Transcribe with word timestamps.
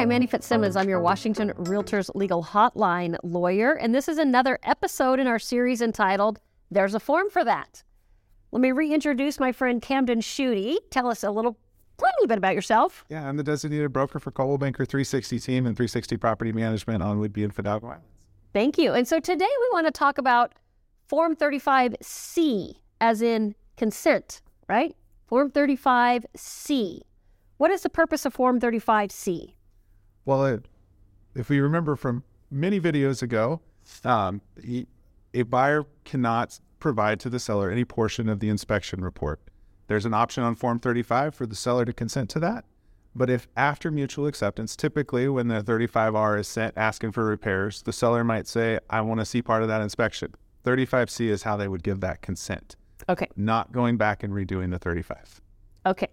Hi, 0.00 0.04
I'm 0.04 0.12
Annie 0.12 0.26
Fitzsimmons. 0.26 0.76
I'm 0.76 0.88
your 0.88 1.02
Washington 1.02 1.50
Realtors 1.58 2.10
Legal 2.14 2.42
Hotline 2.42 3.18
lawyer, 3.22 3.74
and 3.74 3.94
this 3.94 4.08
is 4.08 4.16
another 4.16 4.58
episode 4.62 5.20
in 5.20 5.26
our 5.26 5.38
series 5.38 5.82
entitled 5.82 6.40
There's 6.70 6.94
a 6.94 7.00
Form 7.00 7.28
for 7.28 7.44
That. 7.44 7.82
Let 8.50 8.62
me 8.62 8.72
reintroduce 8.72 9.38
my 9.38 9.52
friend 9.52 9.82
Camden 9.82 10.20
Schutte. 10.20 10.78
Tell 10.90 11.06
us 11.06 11.22
a 11.22 11.30
little, 11.30 11.58
little 12.00 12.26
bit 12.26 12.38
about 12.38 12.54
yourself. 12.54 13.04
Yeah, 13.10 13.28
I'm 13.28 13.36
the 13.36 13.42
designated 13.42 13.92
broker 13.92 14.18
for 14.18 14.30
Coldwell 14.30 14.56
Banker 14.56 14.86
360 14.86 15.38
team 15.38 15.66
and 15.66 15.76
360 15.76 16.16
Property 16.16 16.52
Management 16.52 17.02
on 17.02 17.20
Whidbey 17.20 17.44
and 17.44 17.54
Fidalgo 17.54 17.88
Islands. 17.88 18.06
Thank 18.54 18.78
you. 18.78 18.94
And 18.94 19.06
so 19.06 19.20
today 19.20 19.44
we 19.44 19.68
want 19.70 19.86
to 19.86 19.92
talk 19.92 20.16
about 20.16 20.54
Form 21.08 21.36
35C, 21.36 22.76
as 23.02 23.20
in 23.20 23.54
consent, 23.76 24.40
right? 24.66 24.96
Form 25.26 25.50
35C. 25.50 27.00
What 27.58 27.70
is 27.70 27.82
the 27.82 27.90
purpose 27.90 28.24
of 28.24 28.32
Form 28.32 28.58
35C? 28.58 29.56
Well, 30.30 30.46
it, 30.46 30.68
if 31.34 31.48
we 31.48 31.58
remember 31.58 31.96
from 31.96 32.22
many 32.52 32.80
videos 32.80 33.20
ago, 33.20 33.62
um, 34.04 34.40
a 35.34 35.42
buyer 35.42 35.86
cannot 36.04 36.60
provide 36.78 37.18
to 37.18 37.28
the 37.28 37.40
seller 37.40 37.68
any 37.68 37.84
portion 37.84 38.28
of 38.28 38.38
the 38.38 38.48
inspection 38.48 39.02
report. 39.02 39.40
There's 39.88 40.06
an 40.06 40.14
option 40.14 40.44
on 40.44 40.54
Form 40.54 40.78
35 40.78 41.34
for 41.34 41.46
the 41.46 41.56
seller 41.56 41.84
to 41.84 41.92
consent 41.92 42.30
to 42.30 42.38
that. 42.38 42.64
But 43.12 43.28
if 43.28 43.48
after 43.56 43.90
mutual 43.90 44.28
acceptance, 44.28 44.76
typically 44.76 45.28
when 45.28 45.48
the 45.48 45.64
35R 45.64 46.38
is 46.38 46.46
sent 46.46 46.78
asking 46.78 47.10
for 47.10 47.24
repairs, 47.24 47.82
the 47.82 47.92
seller 47.92 48.22
might 48.22 48.46
say, 48.46 48.78
I 48.88 49.00
want 49.00 49.18
to 49.18 49.26
see 49.26 49.42
part 49.42 49.62
of 49.62 49.68
that 49.68 49.82
inspection. 49.82 50.32
35C 50.64 51.28
is 51.28 51.42
how 51.42 51.56
they 51.56 51.66
would 51.66 51.82
give 51.82 51.98
that 52.02 52.22
consent. 52.22 52.76
Okay. 53.08 53.26
Not 53.34 53.72
going 53.72 53.96
back 53.96 54.22
and 54.22 54.32
redoing 54.32 54.70
the 54.70 54.78
35. 54.78 55.40
Okay. 55.86 56.08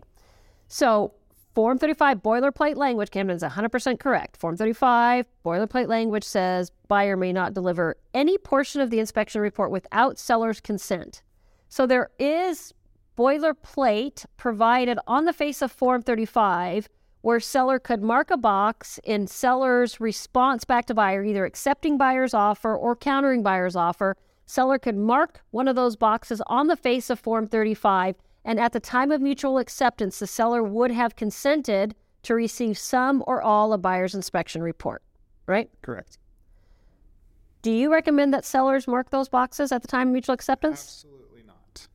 So 0.67 1.13
Form 1.57 1.79
35 1.79 2.21
boilerplate 2.21 2.75
language, 2.75 3.09
Camden's 3.09 3.41
100% 3.41 3.99
correct. 3.99 4.37
Form 4.37 4.55
35 4.55 5.25
boilerplate 5.43 5.87
language 5.87 6.23
says 6.23 6.71
buyer 6.87 7.17
may 7.17 7.33
not 7.33 7.55
deliver 7.55 7.97
any 8.13 8.37
portion 8.37 8.79
of 8.79 8.91
the 8.91 8.99
inspection 8.99 9.41
report 9.41 9.71
without 9.71 10.19
seller's 10.19 10.59
consent. 10.59 11.23
So 11.67 11.87
there 11.87 12.11
is 12.19 12.75
boilerplate 13.17 14.27
provided 14.37 14.99
on 15.07 15.25
the 15.25 15.33
face 15.33 15.63
of 15.63 15.71
Form 15.71 16.03
35 16.03 16.89
where 17.21 17.39
seller 17.39 17.79
could 17.79 18.03
mark 18.03 18.29
a 18.29 18.37
box 18.37 18.99
in 19.03 19.25
seller's 19.25 19.99
response 19.99 20.63
back 20.63 20.85
to 20.85 20.93
buyer, 20.93 21.23
either 21.23 21.43
accepting 21.43 21.97
buyer's 21.97 22.35
offer 22.35 22.77
or 22.77 22.95
countering 22.95 23.41
buyer's 23.41 23.75
offer. 23.75 24.15
Seller 24.45 24.77
could 24.77 24.95
mark 24.95 25.41
one 25.49 25.67
of 25.67 25.75
those 25.75 25.95
boxes 25.95 26.39
on 26.45 26.67
the 26.67 26.75
face 26.75 27.09
of 27.09 27.19
Form 27.19 27.47
35 27.47 28.15
and 28.47 28.61
at 28.61 28.71
the 28.71 28.79
time 28.79 29.11
of 29.11 29.21
mutual 29.21 29.57
acceptance, 29.57 30.19
the 30.19 30.25
seller 30.25 30.63
would 30.63 30.89
have 30.89 31.17
consented 31.17 31.93
to 32.23 32.33
receive 32.33 32.77
some 32.77 33.21
or 33.27 33.41
all 33.41 33.73
of 33.73 33.81
buyer's 33.81 34.15
inspection 34.15 34.63
report, 34.63 35.03
right? 35.47 35.69
Correct. 35.81 36.17
Do 37.61 37.71
you 37.71 37.91
recommend 37.91 38.33
that 38.33 38.45
sellers 38.45 38.87
mark 38.87 39.09
those 39.09 39.27
boxes 39.27 39.73
at 39.73 39.81
the 39.81 39.87
time 39.87 40.07
of 40.07 40.13
mutual 40.13 40.33
acceptance? 40.33 40.79
Absolutely 40.79 41.43
not. 41.45 41.87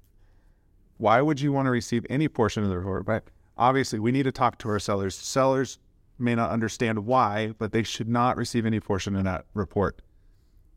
Why 0.99 1.23
would 1.23 1.41
you 1.41 1.53
want 1.53 1.67
to 1.67 1.71
receive 1.71 2.05
any 2.11 2.29
portion 2.29 2.63
of 2.63 2.69
the 2.69 2.77
report? 2.77 3.07
But 3.07 3.25
obviously, 3.57 3.99
we 3.99 4.13
need 4.13 4.25
to 4.25 4.33
talk 4.33 4.59
to 4.59 4.69
our 4.69 4.79
sellers. 4.79 5.15
Sellers 5.15 5.79
may 6.19 6.35
not 6.35 6.51
understand 6.51 7.07
why, 7.07 7.55
but 7.57 7.73
they 7.73 7.83
should 7.83 8.09
not 8.09 8.37
receive 8.37 8.67
any 8.67 8.79
portion 8.79 9.17
of 9.17 9.25
that 9.25 9.47
report. 9.55 10.03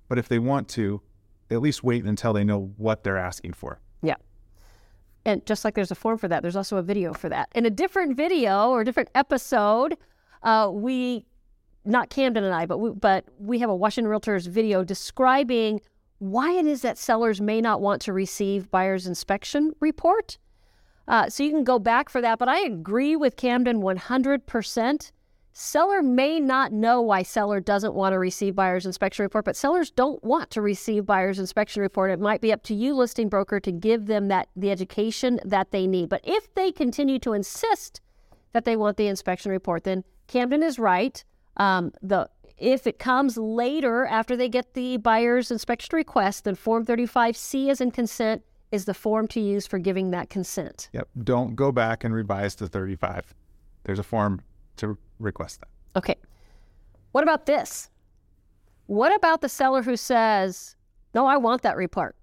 But 0.07 0.19
if 0.19 0.29
they 0.29 0.39
want 0.39 0.69
to, 0.69 1.01
at 1.51 1.61
least 1.61 1.83
wait 1.83 2.05
until 2.05 2.31
they 2.31 2.45
know 2.45 2.71
what 2.77 3.03
they're 3.03 3.17
asking 3.17 3.53
for. 3.53 3.81
Yeah. 4.01 4.15
And 5.25 5.45
just 5.45 5.65
like 5.65 5.73
there's 5.73 5.91
a 5.91 5.95
form 5.95 6.17
for 6.17 6.27
that, 6.27 6.43
there's 6.43 6.55
also 6.55 6.77
a 6.77 6.83
video 6.83 7.13
for 7.13 7.29
that. 7.29 7.49
In 7.55 7.65
a 7.65 7.69
different 7.69 8.15
video 8.15 8.69
or 8.69 8.83
different 8.83 9.09
episode, 9.15 9.97
uh, 10.43 10.69
we, 10.71 11.25
not 11.83 12.09
Camden 12.09 12.43
and 12.43 12.53
I, 12.53 12.67
but 12.67 12.77
we, 12.77 12.91
but 12.91 13.25
we 13.39 13.57
have 13.59 13.69
a 13.69 13.75
Washington 13.75 14.11
Realtors 14.11 14.47
video 14.47 14.83
describing 14.83 15.81
why 16.19 16.51
it 16.53 16.65
is 16.65 16.81
that 16.83 16.97
sellers 16.97 17.41
may 17.41 17.59
not 17.59 17.81
want 17.81 18.01
to 18.03 18.13
receive 18.13 18.69
buyer's 18.69 19.07
inspection 19.07 19.73
report. 19.79 20.37
Uh, 21.07 21.29
so 21.29 21.43
you 21.43 21.51
can 21.51 21.63
go 21.63 21.79
back 21.79 22.09
for 22.09 22.21
that. 22.21 22.39
But 22.39 22.49
I 22.49 22.59
agree 22.59 23.15
with 23.15 23.35
Camden 23.35 23.81
100%. 23.81 25.11
Seller 25.57 26.03
may 26.03 26.41
not 26.41 26.73
know 26.73 27.01
why 27.01 27.23
seller 27.23 27.61
doesn't 27.61 27.93
want 27.93 28.11
to 28.11 28.19
receive 28.19 28.55
buyer's 28.55 28.85
inspection 28.85 29.23
report, 29.23 29.45
but 29.45 29.55
sellers 29.55 29.89
don't 29.89 30.21
want 30.21 30.51
to 30.51 30.61
receive 30.61 31.05
buyer's 31.05 31.39
inspection 31.39 31.81
report. 31.81 32.11
It 32.11 32.19
might 32.19 32.41
be 32.41 32.51
up 32.51 32.61
to 32.63 32.75
you, 32.75 32.93
listing 32.93 33.29
broker, 33.29 33.61
to 33.61 33.71
give 33.71 34.07
them 34.07 34.27
that 34.27 34.49
the 34.57 34.69
education 34.69 35.39
that 35.45 35.71
they 35.71 35.87
need. 35.87 36.09
But 36.09 36.19
if 36.25 36.53
they 36.55 36.73
continue 36.73 37.19
to 37.19 37.31
insist 37.31 38.01
that 38.51 38.65
they 38.65 38.75
want 38.75 38.97
the 38.97 39.07
inspection 39.07 39.49
report, 39.49 39.85
then 39.85 40.03
Camden 40.27 40.61
is 40.61 40.77
right. 40.77 41.23
Um, 41.55 41.93
the 42.01 42.29
if 42.57 42.85
it 42.85 42.99
comes 42.99 43.37
later 43.37 44.05
after 44.05 44.35
they 44.35 44.49
get 44.49 44.73
the 44.73 44.97
buyer's 44.97 45.51
inspection 45.51 45.95
request, 45.95 46.43
then 46.43 46.55
Form 46.55 46.85
35C 46.85 47.69
as 47.69 47.79
in 47.79 47.91
consent 47.91 48.43
is 48.73 48.83
the 48.83 48.93
form 48.93 49.25
to 49.29 49.39
use 49.39 49.65
for 49.65 49.79
giving 49.79 50.11
that 50.11 50.29
consent. 50.29 50.89
Yep. 50.91 51.07
Don't 51.23 51.55
go 51.55 51.71
back 51.71 52.03
and 52.03 52.13
revise 52.13 52.55
the 52.55 52.67
35. 52.67 53.33
There's 53.85 53.99
a 53.99 54.03
form 54.03 54.41
to 54.77 54.97
request 55.19 55.61
that. 55.61 55.69
Okay. 55.97 56.15
What 57.11 57.23
about 57.23 57.45
this? 57.45 57.89
What 58.87 59.15
about 59.15 59.41
the 59.41 59.49
seller 59.49 59.81
who 59.81 59.97
says, 59.97 60.75
"No, 61.13 61.25
I 61.25 61.37
want 61.37 61.61
that 61.63 61.77
report," 61.77 62.15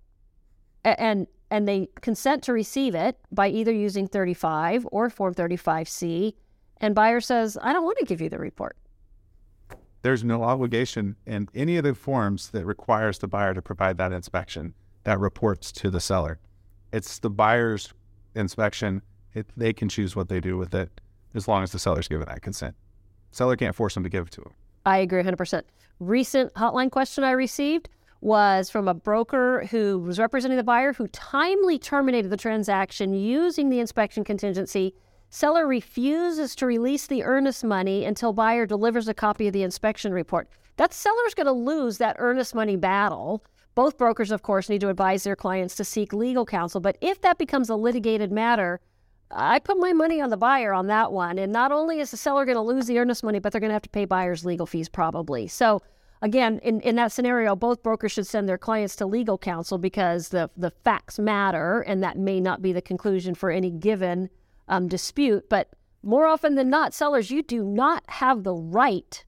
and 0.84 1.26
and 1.50 1.68
they 1.68 1.88
consent 2.00 2.42
to 2.44 2.52
receive 2.52 2.94
it 2.94 3.18
by 3.30 3.48
either 3.48 3.72
using 3.72 4.06
35 4.06 4.86
or 4.90 5.10
Form 5.10 5.34
35C, 5.34 6.34
and 6.78 6.94
buyer 6.94 7.20
says, 7.20 7.58
"I 7.60 7.72
don't 7.72 7.84
want 7.84 7.98
to 7.98 8.04
give 8.04 8.20
you 8.20 8.28
the 8.28 8.38
report." 8.38 8.76
There's 10.02 10.24
no 10.24 10.42
obligation 10.42 11.16
in 11.26 11.48
any 11.54 11.76
of 11.76 11.84
the 11.84 11.94
forms 11.94 12.50
that 12.50 12.66
requires 12.66 13.18
the 13.18 13.28
buyer 13.28 13.54
to 13.54 13.62
provide 13.62 13.98
that 13.98 14.12
inspection 14.12 14.74
that 15.04 15.18
reports 15.18 15.72
to 15.72 15.90
the 15.90 16.00
seller. 16.00 16.38
It's 16.92 17.18
the 17.18 17.30
buyer's 17.30 17.92
inspection. 18.34 19.02
It, 19.34 19.46
they 19.56 19.72
can 19.72 19.88
choose 19.88 20.14
what 20.14 20.28
they 20.28 20.40
do 20.40 20.56
with 20.56 20.74
it 20.74 21.00
as 21.34 21.48
long 21.48 21.62
as 21.62 21.72
the 21.72 21.78
seller's 21.78 22.08
given 22.08 22.26
that 22.28 22.42
consent. 22.42 22.74
Seller 23.30 23.56
can't 23.56 23.74
force 23.74 23.94
them 23.94 24.02
to 24.02 24.08
give 24.08 24.26
it 24.26 24.32
to 24.32 24.40
them. 24.42 24.52
I 24.84 24.98
agree 24.98 25.22
100%. 25.22 25.62
Recent 26.00 26.52
hotline 26.54 26.90
question 26.90 27.24
I 27.24 27.30
received 27.32 27.88
was 28.20 28.70
from 28.70 28.86
a 28.86 28.94
broker 28.94 29.66
who 29.70 29.98
was 29.98 30.18
representing 30.18 30.56
the 30.56 30.62
buyer 30.62 30.92
who 30.92 31.08
timely 31.08 31.78
terminated 31.78 32.30
the 32.30 32.36
transaction 32.36 33.14
using 33.14 33.68
the 33.68 33.80
inspection 33.80 34.22
contingency. 34.22 34.94
Seller 35.30 35.66
refuses 35.66 36.54
to 36.56 36.66
release 36.66 37.06
the 37.06 37.24
earnest 37.24 37.64
money 37.64 38.04
until 38.04 38.32
buyer 38.32 38.66
delivers 38.66 39.08
a 39.08 39.14
copy 39.14 39.46
of 39.46 39.52
the 39.52 39.62
inspection 39.62 40.12
report. 40.12 40.48
That 40.76 40.92
seller's 40.92 41.34
going 41.34 41.46
to 41.46 41.52
lose 41.52 41.98
that 41.98 42.16
earnest 42.18 42.54
money 42.54 42.76
battle. 42.76 43.44
Both 43.74 43.98
brokers, 43.98 44.30
of 44.30 44.42
course, 44.42 44.68
need 44.68 44.82
to 44.82 44.88
advise 44.88 45.24
their 45.24 45.36
clients 45.36 45.74
to 45.76 45.84
seek 45.84 46.12
legal 46.12 46.44
counsel. 46.44 46.80
But 46.80 46.98
if 47.00 47.20
that 47.22 47.38
becomes 47.38 47.70
a 47.70 47.76
litigated 47.76 48.30
matter, 48.30 48.80
I 49.34 49.58
put 49.58 49.78
my 49.78 49.92
money 49.92 50.20
on 50.20 50.30
the 50.30 50.36
buyer 50.36 50.72
on 50.72 50.86
that 50.88 51.12
one. 51.12 51.38
And 51.38 51.52
not 51.52 51.72
only 51.72 52.00
is 52.00 52.10
the 52.10 52.16
seller 52.16 52.44
going 52.44 52.56
to 52.56 52.62
lose 52.62 52.86
the 52.86 52.98
earnest 52.98 53.24
money, 53.24 53.38
but 53.38 53.52
they're 53.52 53.60
going 53.60 53.70
to 53.70 53.74
have 53.74 53.82
to 53.82 53.88
pay 53.88 54.04
buyer's 54.04 54.44
legal 54.44 54.66
fees 54.66 54.88
probably. 54.88 55.48
So, 55.48 55.82
again, 56.20 56.60
in, 56.62 56.80
in 56.80 56.96
that 56.96 57.12
scenario, 57.12 57.56
both 57.56 57.82
brokers 57.82 58.12
should 58.12 58.26
send 58.26 58.48
their 58.48 58.58
clients 58.58 58.96
to 58.96 59.06
legal 59.06 59.38
counsel 59.38 59.78
because 59.78 60.28
the, 60.28 60.50
the 60.56 60.70
facts 60.70 61.18
matter, 61.18 61.80
and 61.80 62.02
that 62.02 62.18
may 62.18 62.40
not 62.40 62.62
be 62.62 62.72
the 62.72 62.82
conclusion 62.82 63.34
for 63.34 63.50
any 63.50 63.70
given 63.70 64.30
um, 64.68 64.88
dispute. 64.88 65.48
But 65.48 65.70
more 66.02 66.26
often 66.26 66.54
than 66.54 66.70
not, 66.70 66.94
sellers, 66.94 67.30
you 67.30 67.42
do 67.42 67.64
not 67.64 68.04
have 68.08 68.44
the 68.44 68.54
right 68.54 69.24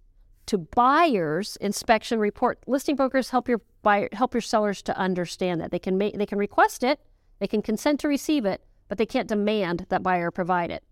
to 0.46 0.58
buyer's 0.58 1.56
inspection 1.56 2.18
report. 2.18 2.58
Listing 2.66 2.96
brokers 2.96 3.30
help 3.30 3.48
your 3.48 3.62
buyer 3.82 4.08
help 4.12 4.34
your 4.34 4.40
sellers 4.40 4.82
to 4.82 4.96
understand 4.96 5.60
that 5.60 5.70
they 5.70 5.78
can 5.78 5.96
make 5.96 6.18
they 6.18 6.26
can 6.26 6.38
request 6.38 6.82
it, 6.82 7.00
they 7.38 7.46
can 7.46 7.62
consent 7.62 8.00
to 8.00 8.08
receive 8.08 8.44
it, 8.44 8.62
but 8.88 8.98
they 8.98 9.06
can't 9.06 9.28
demand 9.28 9.86
that 9.88 10.02
buyer 10.02 10.30
provide 10.30 10.70
it. 10.70 10.82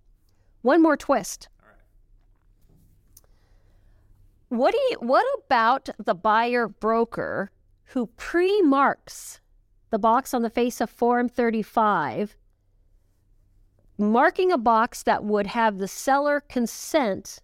One 0.63 0.83
more 0.83 0.97
twist. 0.97 1.49
What 4.49 4.73
do 4.73 4.79
you, 4.91 4.97
what 5.01 5.27
about 5.45 5.89
the 5.99 6.15
buyer 6.15 6.69
broker 6.69 7.51
who 7.87 8.07
pre-marks 8.17 9.41
the 9.91 9.99
box 9.99 10.35
on 10.35 10.43
the 10.43 10.51
face 10.51 10.81
of 10.81 10.91
Form 10.91 11.29
35, 11.29 12.37
marking 13.99 14.51
a 14.51 14.59
box 14.59 15.03
that 15.03 15.25
would 15.25 15.47
have 15.49 15.79
the 15.79 15.89
seller 15.89 16.41
consent, 16.41 17.41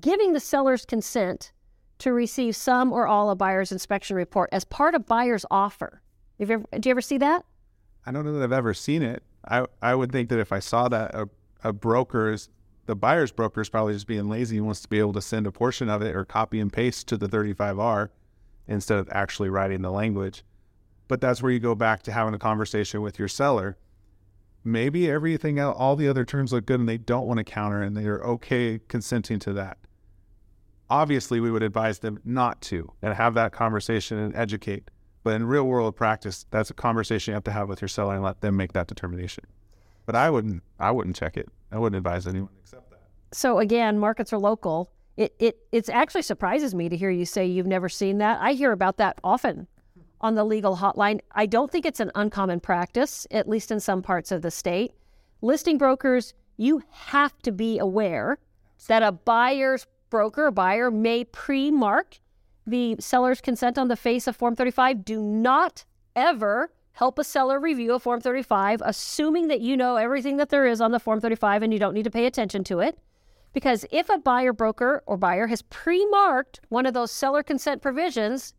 giving 0.00 0.32
the 0.32 0.40
seller's 0.40 0.84
consent 0.84 1.52
to 1.98 2.12
receive 2.12 2.56
some 2.56 2.92
or 2.92 3.06
all 3.06 3.30
of 3.30 3.38
buyer's 3.38 3.72
inspection 3.72 4.16
report 4.16 4.48
as 4.52 4.64
part 4.64 4.94
of 4.94 5.06
buyer's 5.06 5.46
offer. 5.50 6.02
Have 6.38 6.50
you 6.50 6.54
ever, 6.54 6.80
do 6.80 6.88
you 6.88 6.90
ever 6.90 7.00
see 7.00 7.18
that? 7.18 7.44
I 8.04 8.12
don't 8.12 8.24
know 8.24 8.32
that 8.32 8.42
I've 8.42 8.52
ever 8.52 8.74
seen 8.74 9.02
it. 9.02 9.22
I 9.48 9.66
I 9.82 9.94
would 9.94 10.12
think 10.12 10.28
that 10.30 10.38
if 10.38 10.52
I 10.52 10.58
saw 10.58 10.88
that 10.88 11.14
a, 11.14 11.28
a 11.62 11.72
broker's 11.72 12.48
the 12.86 12.94
buyer's 12.94 13.32
broker 13.32 13.60
is 13.60 13.68
probably 13.68 13.94
just 13.94 14.06
being 14.06 14.28
lazy 14.28 14.58
and 14.58 14.66
wants 14.66 14.82
to 14.82 14.88
be 14.88 14.98
able 14.98 15.14
to 15.14 15.22
send 15.22 15.46
a 15.46 15.52
portion 15.52 15.88
of 15.88 16.02
it 16.02 16.14
or 16.14 16.24
copy 16.24 16.60
and 16.60 16.72
paste 16.72 17.08
to 17.08 17.16
the 17.16 17.28
35R 17.28 18.10
instead 18.66 18.98
of 18.98 19.08
actually 19.10 19.48
writing 19.48 19.82
the 19.82 19.90
language. 19.90 20.44
But 21.08 21.20
that's 21.20 21.42
where 21.42 21.52
you 21.52 21.58
go 21.58 21.74
back 21.74 22.02
to 22.04 22.12
having 22.12 22.34
a 22.34 22.38
conversation 22.38 23.02
with 23.02 23.18
your 23.18 23.28
seller. 23.28 23.76
Maybe 24.64 25.10
everything, 25.10 25.60
all 25.60 25.96
the 25.96 26.08
other 26.08 26.24
terms 26.24 26.52
look 26.52 26.66
good 26.66 26.80
and 26.80 26.88
they 26.88 26.98
don't 26.98 27.26
want 27.26 27.38
to 27.38 27.44
counter 27.44 27.82
and 27.82 27.96
they're 27.96 28.20
okay 28.20 28.80
consenting 28.88 29.38
to 29.40 29.52
that. 29.54 29.78
Obviously, 30.88 31.40
we 31.40 31.50
would 31.50 31.62
advise 31.62 31.98
them 31.98 32.18
not 32.24 32.60
to 32.62 32.92
and 33.02 33.14
have 33.14 33.34
that 33.34 33.52
conversation 33.52 34.18
and 34.18 34.34
educate. 34.34 34.90
But 35.24 35.34
in 35.34 35.46
real 35.46 35.64
world 35.64 35.96
practice, 35.96 36.46
that's 36.50 36.70
a 36.70 36.74
conversation 36.74 37.32
you 37.32 37.34
have 37.34 37.44
to 37.44 37.50
have 37.50 37.68
with 37.68 37.80
your 37.80 37.88
seller 37.88 38.14
and 38.14 38.22
let 38.22 38.42
them 38.42 38.56
make 38.56 38.74
that 38.74 38.86
determination. 38.86 39.44
But 40.06 40.14
I 40.14 40.30
wouldn't 40.30 40.62
I 40.78 40.90
wouldn't 40.90 41.16
check 41.16 41.36
it. 41.36 41.48
I 41.72 41.78
wouldn't 41.78 41.96
advise 41.96 42.26
anyone 42.26 42.50
except 42.62 42.90
that. 42.90 43.00
So 43.32 43.58
again, 43.58 43.98
markets 43.98 44.32
are 44.32 44.38
local. 44.38 44.92
It 45.16 45.34
it 45.38 45.58
it 45.72 45.88
actually 45.88 46.22
surprises 46.22 46.74
me 46.74 46.90
to 46.90 46.96
hear 46.96 47.10
you 47.10 47.24
say 47.24 47.46
you've 47.46 47.66
never 47.66 47.88
seen 47.88 48.18
that. 48.18 48.38
I 48.40 48.52
hear 48.52 48.70
about 48.70 48.98
that 48.98 49.18
often 49.24 49.66
on 50.20 50.34
the 50.34 50.44
legal 50.44 50.76
hotline. 50.76 51.20
I 51.32 51.46
don't 51.46 51.72
think 51.72 51.86
it's 51.86 52.00
an 52.00 52.10
uncommon 52.14 52.60
practice, 52.60 53.26
at 53.30 53.48
least 53.48 53.70
in 53.70 53.80
some 53.80 54.02
parts 54.02 54.30
of 54.30 54.42
the 54.42 54.50
state. 54.50 54.92
Listing 55.40 55.78
brokers, 55.78 56.34
you 56.56 56.82
have 56.90 57.36
to 57.42 57.52
be 57.52 57.78
aware 57.78 58.38
that 58.88 59.02
a 59.02 59.12
buyer's 59.12 59.86
broker, 60.10 60.50
buyer 60.50 60.90
may 60.90 61.24
pre-mark 61.24 62.18
the 62.66 62.96
seller's 62.98 63.40
consent 63.40 63.78
on 63.78 63.88
the 63.88 63.96
face 63.96 64.26
of 64.26 64.36
Form 64.36 64.56
35. 64.56 65.04
Do 65.04 65.20
not 65.20 65.84
ever 66.16 66.72
help 66.92 67.18
a 67.18 67.24
seller 67.24 67.58
review 67.60 67.92
a 67.92 67.98
Form 67.98 68.20
35, 68.20 68.82
assuming 68.84 69.48
that 69.48 69.60
you 69.60 69.76
know 69.76 69.96
everything 69.96 70.36
that 70.36 70.48
there 70.48 70.66
is 70.66 70.80
on 70.80 70.92
the 70.92 71.00
Form 71.00 71.20
35 71.20 71.62
and 71.62 71.72
you 71.72 71.78
don't 71.78 71.94
need 71.94 72.04
to 72.04 72.10
pay 72.10 72.26
attention 72.26 72.64
to 72.64 72.80
it. 72.80 72.98
Because 73.52 73.84
if 73.90 74.08
a 74.08 74.18
buyer, 74.18 74.52
broker, 74.52 75.02
or 75.06 75.16
buyer 75.16 75.46
has 75.46 75.62
pre 75.62 76.04
marked 76.06 76.60
one 76.68 76.86
of 76.86 76.94
those 76.94 77.10
seller 77.10 77.42
consent 77.42 77.82
provisions 77.82 78.54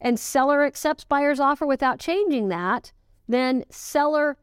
and 0.00 0.18
seller 0.18 0.64
accepts 0.64 1.04
buyer's 1.04 1.40
offer 1.40 1.66
without 1.66 1.98
changing 1.98 2.48
that, 2.48 2.92
then 3.28 3.64
seller 3.70 4.36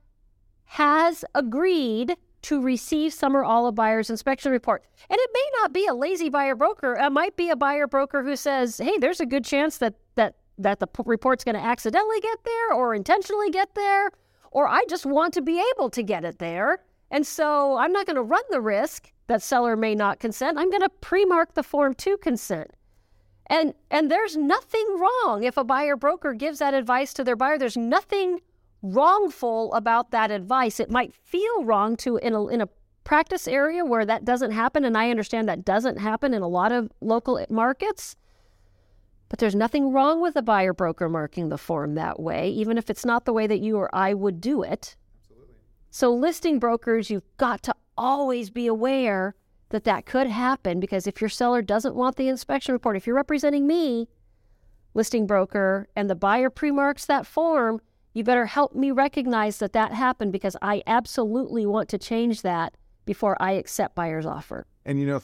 has 0.65 1.23
agreed 1.35 2.17
to 2.43 2.61
receive 2.61 3.13
some 3.13 3.35
or 3.35 3.43
all 3.43 3.67
of 3.67 3.75
buyer's 3.75 4.09
inspection 4.09 4.51
report. 4.51 4.83
And 5.09 5.19
it 5.19 5.29
may 5.33 5.49
not 5.61 5.73
be 5.73 5.85
a 5.85 5.93
lazy 5.93 6.29
buyer 6.29 6.55
broker. 6.55 6.95
It 6.95 7.11
might 7.11 7.35
be 7.35 7.49
a 7.49 7.55
buyer 7.55 7.87
broker 7.87 8.23
who 8.23 8.35
says, 8.35 8.77
"Hey, 8.77 8.97
there's 8.97 9.19
a 9.19 9.25
good 9.25 9.45
chance 9.45 9.77
that 9.77 9.95
that 10.15 10.35
that 10.57 10.79
the 10.79 10.87
report's 11.05 11.43
going 11.43 11.55
to 11.55 11.61
accidentally 11.61 12.19
get 12.19 12.43
there 12.43 12.73
or 12.73 12.93
intentionally 12.95 13.49
get 13.49 13.75
there, 13.75 14.11
or 14.51 14.67
I 14.67 14.83
just 14.89 15.05
want 15.05 15.33
to 15.35 15.41
be 15.41 15.63
able 15.75 15.89
to 15.91 16.03
get 16.03 16.25
it 16.25 16.39
there." 16.39 16.83
And 17.09 17.27
so 17.27 17.77
I'm 17.77 17.91
not 17.91 18.05
going 18.05 18.15
to 18.15 18.21
run 18.21 18.43
the 18.49 18.61
risk 18.61 19.11
that 19.27 19.41
seller 19.41 19.75
may 19.75 19.95
not 19.95 20.19
consent. 20.19 20.57
I'm 20.57 20.69
going 20.69 20.81
to 20.81 20.89
pre-mark 20.89 21.53
the 21.53 21.63
form 21.63 21.93
to 21.95 22.17
consent. 22.17 22.71
And 23.47 23.73
and 23.89 24.09
there's 24.09 24.37
nothing 24.37 24.85
wrong 24.97 25.43
if 25.43 25.57
a 25.57 25.63
buyer 25.63 25.97
broker 25.97 26.33
gives 26.33 26.59
that 26.59 26.73
advice 26.73 27.13
to 27.13 27.23
their 27.23 27.35
buyer. 27.35 27.57
There's 27.57 27.77
nothing 27.77 28.39
wrongful 28.81 29.73
about 29.73 30.11
that 30.11 30.31
advice. 30.31 30.79
It 30.79 30.89
might 30.89 31.13
feel 31.13 31.63
wrong 31.63 31.95
to 31.97 32.17
in 32.17 32.33
a 32.33 32.47
in 32.47 32.61
a 32.61 32.69
practice 33.03 33.47
area 33.47 33.83
where 33.83 34.05
that 34.05 34.25
doesn't 34.25 34.51
happen 34.51 34.85
and 34.85 34.97
I 34.97 35.09
understand 35.09 35.49
that 35.49 35.65
doesn't 35.65 35.97
happen 35.97 36.33
in 36.33 36.41
a 36.41 36.47
lot 36.47 36.71
of 36.71 36.91
local 37.01 37.43
markets. 37.49 38.15
But 39.29 39.39
there's 39.39 39.55
nothing 39.55 39.93
wrong 39.93 40.21
with 40.21 40.35
a 40.35 40.41
buyer 40.41 40.73
broker 40.73 41.07
marking 41.07 41.49
the 41.49 41.57
form 41.57 41.95
that 41.95 42.19
way, 42.19 42.49
even 42.49 42.77
if 42.77 42.89
it's 42.89 43.05
not 43.05 43.25
the 43.25 43.33
way 43.33 43.47
that 43.47 43.59
you 43.59 43.77
or 43.77 43.93
I 43.95 44.13
would 44.13 44.41
do 44.41 44.61
it. 44.61 44.97
Absolutely. 45.23 45.55
So 45.89 46.13
listing 46.13 46.59
brokers, 46.59 47.09
you've 47.09 47.37
got 47.37 47.63
to 47.63 47.75
always 47.97 48.49
be 48.49 48.67
aware 48.67 49.35
that 49.69 49.85
that 49.85 50.05
could 50.05 50.27
happen 50.27 50.79
because 50.79 51.07
if 51.07 51.21
your 51.21 51.29
seller 51.29 51.61
doesn't 51.61 51.95
want 51.95 52.17
the 52.17 52.27
inspection 52.27 52.73
report, 52.73 52.97
if 52.97 53.07
you're 53.07 53.15
representing 53.15 53.65
me, 53.65 54.09
listing 54.93 55.25
broker, 55.25 55.87
and 55.95 56.09
the 56.09 56.15
buyer 56.15 56.49
pre-marks 56.49 57.05
that 57.05 57.25
form, 57.25 57.79
you 58.13 58.23
better 58.23 58.45
help 58.45 58.75
me 58.75 58.91
recognize 58.91 59.57
that 59.59 59.73
that 59.73 59.93
happened 59.93 60.31
because 60.31 60.57
I 60.61 60.83
absolutely 60.85 61.65
want 61.65 61.89
to 61.89 61.97
change 61.97 62.41
that 62.41 62.75
before 63.05 63.41
I 63.41 63.53
accept 63.53 63.95
buyer's 63.95 64.25
offer. 64.25 64.65
And 64.85 64.99
you 64.99 65.05
know, 65.05 65.21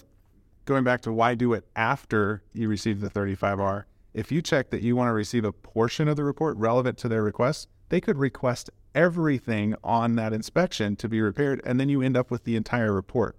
going 0.65 0.83
back 0.83 1.01
to 1.01 1.11
why 1.11 1.35
do 1.35 1.53
it 1.53 1.65
after 1.75 2.43
you 2.53 2.67
receive 2.69 3.01
the 3.01 3.09
35R, 3.09 3.85
if 4.13 4.31
you 4.31 4.41
check 4.41 4.69
that 4.69 4.81
you 4.81 4.95
want 4.95 5.09
to 5.09 5.13
receive 5.13 5.45
a 5.45 5.51
portion 5.51 6.07
of 6.07 6.15
the 6.15 6.23
report 6.23 6.57
relevant 6.57 6.97
to 6.99 7.07
their 7.07 7.23
request, 7.23 7.67
they 7.89 8.01
could 8.01 8.17
request 8.17 8.69
everything 8.95 9.75
on 9.83 10.15
that 10.15 10.33
inspection 10.33 10.95
to 10.95 11.07
be 11.07 11.21
repaired 11.21 11.61
and 11.65 11.79
then 11.79 11.89
you 11.89 12.01
end 12.01 12.17
up 12.17 12.31
with 12.31 12.43
the 12.43 12.55
entire 12.55 12.93
report. 12.93 13.37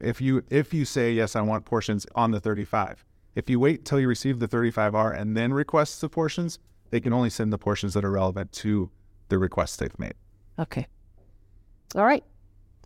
If 0.00 0.20
you 0.20 0.44
if 0.50 0.72
you 0.72 0.84
say 0.84 1.12
yes, 1.12 1.34
I 1.34 1.40
want 1.40 1.64
portions 1.64 2.06
on 2.14 2.30
the 2.30 2.40
35. 2.40 3.04
If 3.34 3.48
you 3.48 3.58
wait 3.58 3.84
till 3.84 4.00
you 4.00 4.08
receive 4.08 4.38
the 4.38 4.48
35R 4.48 5.18
and 5.18 5.36
then 5.36 5.52
request 5.52 6.00
the 6.00 6.08
portions, 6.08 6.58
they 6.90 7.00
can 7.00 7.12
only 7.12 7.30
send 7.30 7.52
the 7.52 7.58
portions 7.58 7.94
that 7.94 8.04
are 8.04 8.10
relevant 8.10 8.52
to 8.52 8.90
the 9.28 9.38
requests 9.38 9.76
they've 9.76 9.98
made. 9.98 10.14
Okay. 10.58 10.86
All 11.94 12.04
right. 12.04 12.24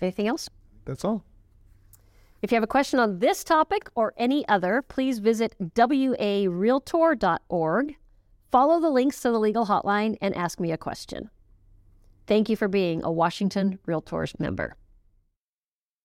Anything 0.00 0.26
else? 0.26 0.50
That's 0.84 1.04
all. 1.04 1.24
If 2.42 2.50
you 2.50 2.56
have 2.56 2.64
a 2.64 2.68
question 2.68 2.98
on 2.98 3.20
this 3.20 3.44
topic 3.44 3.88
or 3.94 4.12
any 4.16 4.48
other, 4.48 4.82
please 4.82 5.20
visit 5.20 5.54
warealtor.org, 5.60 7.96
follow 8.50 8.80
the 8.80 8.90
links 8.90 9.20
to 9.20 9.30
the 9.30 9.38
legal 9.38 9.66
hotline, 9.66 10.16
and 10.20 10.34
ask 10.34 10.58
me 10.58 10.72
a 10.72 10.76
question. 10.76 11.30
Thank 12.26 12.48
you 12.48 12.56
for 12.56 12.66
being 12.66 13.04
a 13.04 13.12
Washington 13.12 13.78
Realtors 13.86 14.40
member. 14.40 14.74